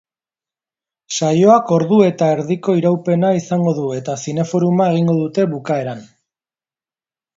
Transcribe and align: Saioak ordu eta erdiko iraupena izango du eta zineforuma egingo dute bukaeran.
Saioak 1.17 1.73
ordu 1.75 1.99
eta 2.05 2.29
erdiko 2.37 2.75
iraupena 2.79 3.31
izango 3.41 3.75
du 3.81 3.85
eta 3.99 4.17
zineforuma 4.25 4.89
egingo 4.95 5.17
dute 5.23 5.47
bukaeran. 5.53 6.03